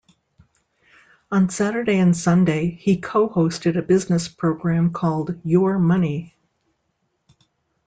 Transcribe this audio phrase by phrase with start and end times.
[1.31, 6.35] On Saturday and Sunday he co-hosted a business program called "Your Money".